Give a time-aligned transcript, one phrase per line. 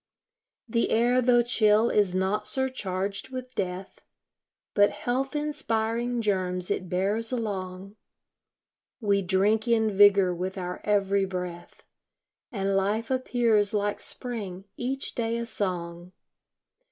[0.67, 4.01] The air, tho' chill, is not surcharged with death,
[4.73, 7.97] But health inspiring germs it bears along.
[8.99, 11.83] We drink in vigor with our every breath,
[12.51, 16.13] And life appears like spring, each day a song.